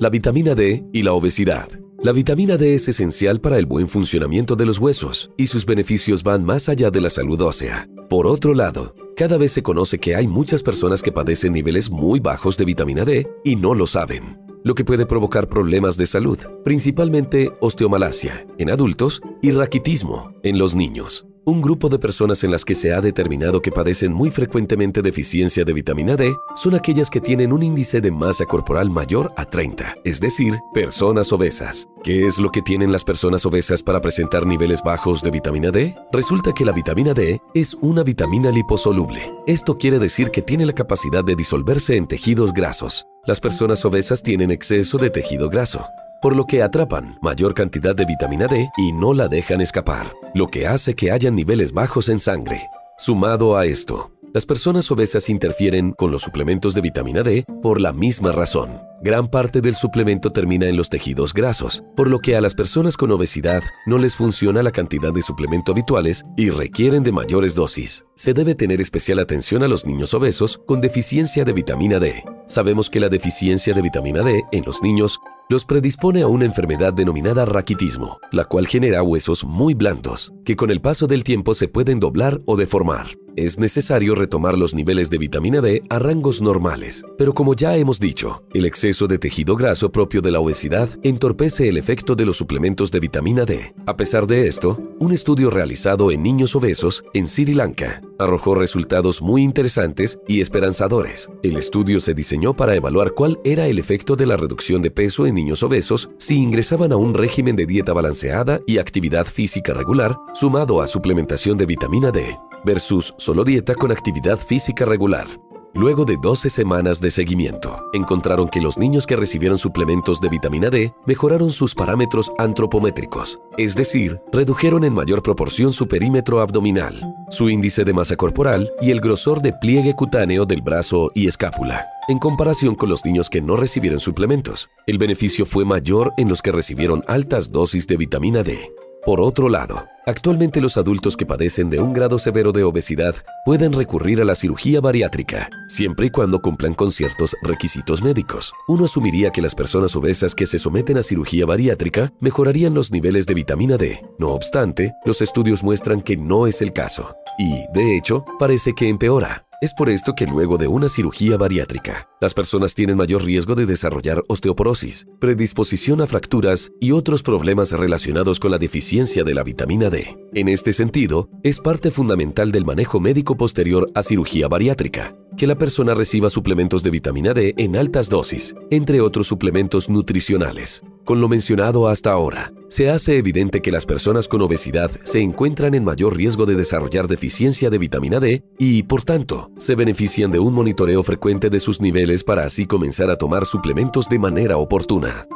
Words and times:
la 0.00 0.08
vitamina 0.08 0.54
D 0.54 0.82
y 0.94 1.02
la 1.02 1.12
obesidad. 1.12 1.68
La 2.02 2.12
vitamina 2.12 2.56
D 2.56 2.74
es 2.74 2.88
esencial 2.88 3.38
para 3.38 3.58
el 3.58 3.66
buen 3.66 3.86
funcionamiento 3.86 4.56
de 4.56 4.64
los 4.64 4.78
huesos 4.78 5.30
y 5.36 5.46
sus 5.46 5.66
beneficios 5.66 6.22
van 6.22 6.42
más 6.42 6.70
allá 6.70 6.90
de 6.90 7.02
la 7.02 7.10
salud 7.10 7.38
ósea. 7.42 7.86
Por 8.08 8.26
otro 8.26 8.54
lado, 8.54 8.94
cada 9.14 9.36
vez 9.36 9.52
se 9.52 9.62
conoce 9.62 9.98
que 9.98 10.16
hay 10.16 10.26
muchas 10.26 10.62
personas 10.62 11.02
que 11.02 11.12
padecen 11.12 11.52
niveles 11.52 11.90
muy 11.90 12.18
bajos 12.18 12.56
de 12.56 12.64
vitamina 12.64 13.04
D 13.04 13.28
y 13.44 13.56
no 13.56 13.74
lo 13.74 13.86
saben, 13.86 14.38
lo 14.64 14.74
que 14.74 14.86
puede 14.86 15.04
provocar 15.04 15.50
problemas 15.50 15.98
de 15.98 16.06
salud, 16.06 16.38
principalmente 16.64 17.52
osteomalacia 17.60 18.46
en 18.56 18.70
adultos 18.70 19.20
y 19.42 19.50
raquitismo 19.50 20.32
en 20.42 20.58
los 20.58 20.74
niños. 20.74 21.26
Un 21.46 21.62
grupo 21.62 21.88
de 21.88 21.98
personas 21.98 22.44
en 22.44 22.50
las 22.50 22.66
que 22.66 22.74
se 22.74 22.92
ha 22.92 23.00
determinado 23.00 23.62
que 23.62 23.72
padecen 23.72 24.12
muy 24.12 24.30
frecuentemente 24.30 25.00
deficiencia 25.00 25.64
de 25.64 25.72
vitamina 25.72 26.14
D 26.14 26.36
son 26.54 26.74
aquellas 26.74 27.08
que 27.08 27.20
tienen 27.20 27.50
un 27.52 27.62
índice 27.62 28.02
de 28.02 28.10
masa 28.10 28.44
corporal 28.44 28.90
mayor 28.90 29.32
a 29.38 29.46
30, 29.46 29.96
es 30.04 30.20
decir, 30.20 30.58
personas 30.74 31.32
obesas. 31.32 31.88
¿Qué 32.04 32.26
es 32.26 32.38
lo 32.38 32.50
que 32.50 32.60
tienen 32.60 32.92
las 32.92 33.04
personas 33.04 33.46
obesas 33.46 33.82
para 33.82 34.02
presentar 34.02 34.44
niveles 34.46 34.82
bajos 34.82 35.22
de 35.22 35.30
vitamina 35.30 35.70
D? 35.70 35.96
Resulta 36.12 36.52
que 36.52 36.66
la 36.66 36.72
vitamina 36.72 37.14
D 37.14 37.40
es 37.54 37.74
una 37.80 38.02
vitamina 38.02 38.50
liposoluble. 38.50 39.32
Esto 39.46 39.78
quiere 39.78 39.98
decir 39.98 40.30
que 40.30 40.42
tiene 40.42 40.66
la 40.66 40.74
capacidad 40.74 41.24
de 41.24 41.36
disolverse 41.36 41.96
en 41.96 42.06
tejidos 42.06 42.52
grasos. 42.52 43.06
Las 43.24 43.40
personas 43.40 43.82
obesas 43.86 44.22
tienen 44.22 44.50
exceso 44.50 44.98
de 44.98 45.08
tejido 45.08 45.48
graso 45.48 45.86
por 46.20 46.36
lo 46.36 46.46
que 46.46 46.62
atrapan 46.62 47.18
mayor 47.22 47.54
cantidad 47.54 47.94
de 47.94 48.04
vitamina 48.04 48.46
D 48.46 48.68
y 48.76 48.92
no 48.92 49.14
la 49.14 49.28
dejan 49.28 49.60
escapar, 49.60 50.12
lo 50.34 50.46
que 50.46 50.66
hace 50.66 50.94
que 50.94 51.10
haya 51.10 51.30
niveles 51.30 51.72
bajos 51.72 52.08
en 52.08 52.20
sangre. 52.20 52.68
Sumado 52.98 53.56
a 53.56 53.64
esto, 53.66 54.12
las 54.32 54.46
personas 54.46 54.88
obesas 54.90 55.28
interfieren 55.28 55.92
con 55.92 56.12
los 56.12 56.22
suplementos 56.22 56.74
de 56.74 56.80
vitamina 56.80 57.22
D 57.22 57.44
por 57.62 57.80
la 57.80 57.92
misma 57.92 58.30
razón. 58.30 58.80
Gran 59.02 59.26
parte 59.26 59.60
del 59.60 59.74
suplemento 59.74 60.30
termina 60.30 60.68
en 60.68 60.76
los 60.76 60.88
tejidos 60.88 61.32
grasos, 61.32 61.82
por 61.96 62.08
lo 62.08 62.20
que 62.20 62.36
a 62.36 62.40
las 62.40 62.54
personas 62.54 62.96
con 62.96 63.10
obesidad 63.10 63.62
no 63.86 63.98
les 63.98 64.14
funciona 64.14 64.62
la 64.62 64.70
cantidad 64.70 65.12
de 65.12 65.22
suplemento 65.22 65.72
habituales 65.72 66.24
y 66.36 66.50
requieren 66.50 67.02
de 67.02 67.10
mayores 67.10 67.54
dosis. 67.54 68.04
Se 68.14 68.34
debe 68.34 68.54
tener 68.54 68.80
especial 68.80 69.18
atención 69.18 69.64
a 69.64 69.68
los 69.68 69.86
niños 69.86 70.14
obesos 70.14 70.60
con 70.66 70.80
deficiencia 70.80 71.44
de 71.44 71.52
vitamina 71.52 71.98
D. 71.98 72.22
Sabemos 72.50 72.90
que 72.90 72.98
la 72.98 73.08
deficiencia 73.08 73.72
de 73.74 73.80
vitamina 73.80 74.24
D 74.24 74.42
en 74.50 74.64
los 74.64 74.82
niños 74.82 75.20
los 75.48 75.64
predispone 75.64 76.22
a 76.22 76.26
una 76.26 76.46
enfermedad 76.46 76.92
denominada 76.92 77.44
raquitismo, 77.44 78.18
la 78.32 78.44
cual 78.44 78.66
genera 78.66 79.04
huesos 79.04 79.44
muy 79.44 79.74
blandos, 79.74 80.32
que 80.44 80.56
con 80.56 80.72
el 80.72 80.80
paso 80.80 81.06
del 81.06 81.22
tiempo 81.22 81.54
se 81.54 81.68
pueden 81.68 82.00
doblar 82.00 82.40
o 82.46 82.56
deformar. 82.56 83.06
Es 83.36 83.60
necesario 83.60 84.16
retomar 84.16 84.58
los 84.58 84.74
niveles 84.74 85.10
de 85.10 85.18
vitamina 85.18 85.60
D 85.60 85.82
a 85.90 86.00
rangos 86.00 86.42
normales, 86.42 87.04
pero 87.16 87.34
como 87.34 87.54
ya 87.54 87.76
hemos 87.76 88.00
dicho, 88.00 88.42
el 88.52 88.64
exceso 88.64 89.06
de 89.06 89.20
tejido 89.20 89.54
graso 89.54 89.92
propio 89.92 90.20
de 90.20 90.32
la 90.32 90.40
obesidad 90.40 90.88
entorpece 91.04 91.68
el 91.68 91.76
efecto 91.76 92.16
de 92.16 92.26
los 92.26 92.36
suplementos 92.36 92.90
de 92.90 92.98
vitamina 92.98 93.44
D. 93.44 93.76
A 93.86 93.96
pesar 93.96 94.26
de 94.26 94.48
esto, 94.48 94.76
un 94.98 95.12
estudio 95.12 95.50
realizado 95.50 96.10
en 96.10 96.24
niños 96.24 96.56
obesos 96.56 97.04
en 97.14 97.28
Sri 97.28 97.54
Lanka 97.54 98.02
arrojó 98.20 98.54
resultados 98.54 99.22
muy 99.22 99.42
interesantes 99.42 100.20
y 100.28 100.40
esperanzadores. 100.40 101.30
El 101.42 101.56
estudio 101.56 102.00
se 102.00 102.14
diseñó 102.14 102.54
para 102.54 102.74
evaluar 102.74 103.12
cuál 103.12 103.40
era 103.44 103.66
el 103.66 103.78
efecto 103.78 104.16
de 104.16 104.26
la 104.26 104.36
reducción 104.36 104.82
de 104.82 104.90
peso 104.90 105.26
en 105.26 105.34
niños 105.34 105.62
obesos 105.62 106.10
si 106.18 106.42
ingresaban 106.42 106.92
a 106.92 106.96
un 106.96 107.14
régimen 107.14 107.56
de 107.56 107.66
dieta 107.66 107.92
balanceada 107.92 108.60
y 108.66 108.78
actividad 108.78 109.26
física 109.26 109.74
regular 109.74 110.16
sumado 110.34 110.80
a 110.80 110.86
suplementación 110.86 111.58
de 111.58 111.66
vitamina 111.66 112.10
D 112.10 112.36
versus 112.64 113.14
solo 113.18 113.44
dieta 113.44 113.74
con 113.74 113.90
actividad 113.90 114.38
física 114.38 114.84
regular. 114.84 115.26
Luego 115.74 116.04
de 116.04 116.16
12 116.16 116.50
semanas 116.50 117.00
de 117.00 117.12
seguimiento, 117.12 117.78
encontraron 117.92 118.48
que 118.48 118.60
los 118.60 118.76
niños 118.76 119.06
que 119.06 119.14
recibieron 119.14 119.56
suplementos 119.56 120.20
de 120.20 120.28
vitamina 120.28 120.68
D 120.68 120.92
mejoraron 121.06 121.50
sus 121.50 121.76
parámetros 121.76 122.32
antropométricos, 122.38 123.38
es 123.56 123.76
decir, 123.76 124.20
redujeron 124.32 124.82
en 124.84 124.92
mayor 124.92 125.22
proporción 125.22 125.72
su 125.72 125.86
perímetro 125.86 126.40
abdominal, 126.40 127.14
su 127.30 127.48
índice 127.48 127.84
de 127.84 127.92
masa 127.92 128.16
corporal 128.16 128.70
y 128.82 128.90
el 128.90 129.00
grosor 129.00 129.42
de 129.42 129.52
pliegue 129.52 129.94
cutáneo 129.94 130.44
del 130.44 130.60
brazo 130.60 131.12
y 131.14 131.28
escápula. 131.28 131.86
En 132.08 132.18
comparación 132.18 132.74
con 132.74 132.88
los 132.88 133.04
niños 133.04 133.30
que 133.30 133.40
no 133.40 133.56
recibieron 133.56 134.00
suplementos, 134.00 134.68
el 134.88 134.98
beneficio 134.98 135.46
fue 135.46 135.64
mayor 135.64 136.12
en 136.16 136.28
los 136.28 136.42
que 136.42 136.50
recibieron 136.50 137.04
altas 137.06 137.52
dosis 137.52 137.86
de 137.86 137.96
vitamina 137.96 138.42
D. 138.42 138.58
Por 139.04 139.22
otro 139.22 139.48
lado, 139.48 139.88
actualmente 140.04 140.60
los 140.60 140.76
adultos 140.76 141.16
que 141.16 141.24
padecen 141.24 141.70
de 141.70 141.80
un 141.80 141.94
grado 141.94 142.18
severo 142.18 142.52
de 142.52 142.64
obesidad 142.64 143.14
pueden 143.46 143.72
recurrir 143.72 144.20
a 144.20 144.24
la 144.26 144.34
cirugía 144.34 144.82
bariátrica, 144.82 145.48
siempre 145.68 146.06
y 146.06 146.10
cuando 146.10 146.40
cumplan 146.40 146.74
con 146.74 146.90
ciertos 146.90 147.34
requisitos 147.42 148.02
médicos. 148.02 148.52
Uno 148.68 148.84
asumiría 148.84 149.30
que 149.30 149.40
las 149.40 149.54
personas 149.54 149.96
obesas 149.96 150.34
que 150.34 150.46
se 150.46 150.58
someten 150.58 150.98
a 150.98 151.02
cirugía 151.02 151.46
bariátrica 151.46 152.12
mejorarían 152.20 152.74
los 152.74 152.92
niveles 152.92 153.26
de 153.26 153.34
vitamina 153.34 153.78
D. 153.78 154.04
No 154.18 154.30
obstante, 154.30 154.92
los 155.06 155.22
estudios 155.22 155.62
muestran 155.62 156.02
que 156.02 156.18
no 156.18 156.46
es 156.46 156.60
el 156.60 156.74
caso. 156.74 157.16
Y, 157.38 157.64
de 157.72 157.96
hecho, 157.96 158.26
parece 158.38 158.74
que 158.74 158.88
empeora. 158.88 159.46
Es 159.62 159.74
por 159.74 159.90
esto 159.90 160.14
que 160.14 160.26
luego 160.26 160.56
de 160.56 160.68
una 160.68 160.88
cirugía 160.88 161.36
bariátrica, 161.36 162.08
las 162.18 162.32
personas 162.32 162.74
tienen 162.74 162.96
mayor 162.96 163.22
riesgo 163.22 163.54
de 163.54 163.66
desarrollar 163.66 164.24
osteoporosis, 164.26 165.06
predisposición 165.18 166.00
a 166.00 166.06
fracturas 166.06 166.72
y 166.80 166.92
otros 166.92 167.22
problemas 167.22 167.70
relacionados 167.72 168.40
con 168.40 168.52
la 168.52 168.56
deficiencia 168.56 169.22
de 169.22 169.34
la 169.34 169.42
vitamina 169.42 169.90
D. 169.90 170.16
En 170.32 170.48
este 170.48 170.72
sentido, 170.72 171.28
es 171.42 171.60
parte 171.60 171.90
fundamental 171.90 172.52
del 172.52 172.64
manejo 172.64 173.00
médico 173.00 173.36
posterior 173.36 173.90
a 173.94 174.02
cirugía 174.02 174.48
bariátrica, 174.48 175.14
que 175.40 175.46
la 175.46 175.56
persona 175.56 175.94
reciba 175.94 176.28
suplementos 176.28 176.82
de 176.82 176.90
vitamina 176.90 177.32
D 177.32 177.54
en 177.56 177.74
altas 177.74 178.10
dosis, 178.10 178.54
entre 178.70 179.00
otros 179.00 179.26
suplementos 179.26 179.88
nutricionales. 179.88 180.82
Con 181.06 181.22
lo 181.22 181.30
mencionado 181.30 181.88
hasta 181.88 182.12
ahora, 182.12 182.52
se 182.68 182.90
hace 182.90 183.16
evidente 183.16 183.62
que 183.62 183.72
las 183.72 183.86
personas 183.86 184.28
con 184.28 184.42
obesidad 184.42 184.90
se 185.02 185.22
encuentran 185.22 185.74
en 185.74 185.82
mayor 185.82 186.14
riesgo 186.14 186.44
de 186.44 186.56
desarrollar 186.56 187.08
deficiencia 187.08 187.70
de 187.70 187.78
vitamina 187.78 188.20
D 188.20 188.42
y, 188.58 188.82
por 188.82 189.00
tanto, 189.00 189.50
se 189.56 189.76
benefician 189.76 190.30
de 190.30 190.40
un 190.40 190.52
monitoreo 190.52 191.02
frecuente 191.02 191.48
de 191.48 191.60
sus 191.60 191.80
niveles 191.80 192.22
para 192.22 192.44
así 192.44 192.66
comenzar 192.66 193.08
a 193.08 193.16
tomar 193.16 193.46
suplementos 193.46 194.10
de 194.10 194.18
manera 194.18 194.58
oportuna. 194.58 195.26